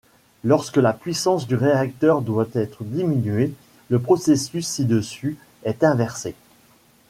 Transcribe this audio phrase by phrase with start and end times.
[0.43, 3.53] Lorsque la puissance du réacteur doit être diminuée,
[3.89, 6.33] le processus ci-dessus est inversé.